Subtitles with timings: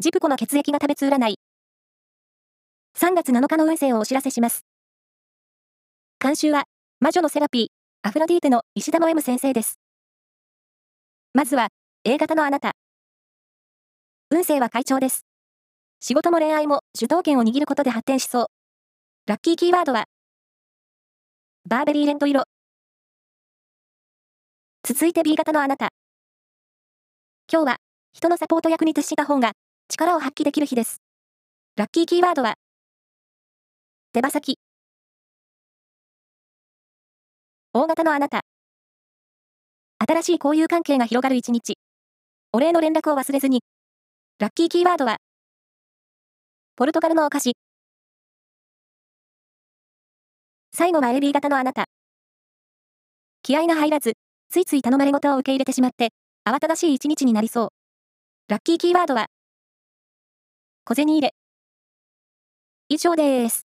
[0.00, 1.38] ジプコの血液が食べつ占い。
[2.98, 4.64] 3月7日の運勢をお知らせします。
[6.20, 6.64] 監修は、
[6.98, 7.66] 魔女のセラピー、
[8.02, 9.78] アフロディーテの石田の M 先生です。
[11.32, 11.68] まずは、
[12.02, 12.72] A 型のあなた。
[14.30, 15.26] 運勢は快調です。
[16.00, 18.46] 仕事も恋愛も主導権を握ることで発展しそう。
[19.26, 20.06] ラッキーキーワードは、
[21.68, 22.42] バーベリーレンド色。
[24.82, 25.90] 続いて B 型のあなた。
[27.48, 27.76] 今日は、
[28.12, 29.52] 人のサポート役に徹した方が
[29.88, 31.02] 力を発揮できる日です。
[31.76, 32.54] ラッキーキーワードは、
[34.12, 34.58] 手羽先。
[37.74, 38.40] 大型のあなた。
[39.98, 41.74] 新しい交友関係が広がる一日。
[42.52, 43.62] お礼の連絡を忘れずに。
[44.38, 45.18] ラッキーキーワードは、
[46.76, 47.52] ポルトガルのお菓子。
[50.72, 51.84] 最後は AB 型のあなた。
[53.42, 54.14] 気合が入らず、
[54.50, 56.08] ついつい頼まれ事を受け入れてしまって、
[56.48, 57.68] 慌ただしい一日になりそう。
[58.48, 59.26] ラッキーキーワードは、
[60.86, 61.34] 小銭入れ。
[62.88, 63.63] 以上です。